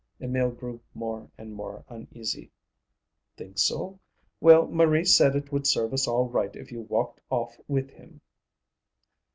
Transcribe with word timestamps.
Emil 0.19 0.49
grew 0.49 0.81
more 0.95 1.29
and 1.37 1.53
more 1.53 1.85
uneasy. 1.87 2.49
"Think 3.37 3.59
so? 3.59 3.99
Well, 4.39 4.65
Marie 4.65 5.05
said 5.05 5.35
it 5.35 5.51
would 5.51 5.67
serve 5.67 5.93
us 5.93 6.07
all 6.07 6.27
right 6.27 6.55
if 6.55 6.71
you 6.71 6.81
walked 6.81 7.21
off 7.29 7.55
with 7.67 7.91
him." 7.91 8.19